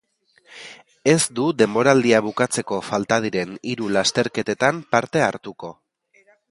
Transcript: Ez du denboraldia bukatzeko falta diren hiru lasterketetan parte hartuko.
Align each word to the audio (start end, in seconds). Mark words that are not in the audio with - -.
Ez 1.11 1.17
du 1.39 1.45
denboraldia 1.59 2.21
bukatzeko 2.29 2.81
falta 2.89 3.21
diren 3.27 3.55
hiru 3.73 3.93
lasterketetan 3.99 4.85
parte 4.97 5.27
hartuko. 5.29 5.75